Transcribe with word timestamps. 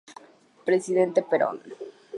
Presidente 0.67 1.21
Perón. 1.31 1.57